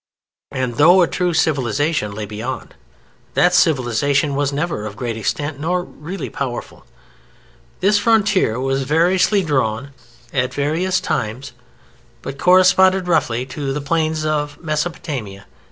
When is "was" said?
4.33-4.51, 8.59-8.81